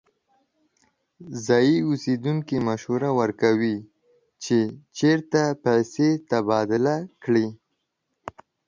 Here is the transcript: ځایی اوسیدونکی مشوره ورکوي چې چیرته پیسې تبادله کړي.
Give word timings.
ځایی 1.45 1.77
اوسیدونکی 1.87 2.57
مشوره 2.67 3.09
ورکوي 3.19 3.77
چې 4.43 4.57
چیرته 4.97 5.43
پیسې 5.65 6.09
تبادله 6.31 6.95
کړي. 7.23 7.47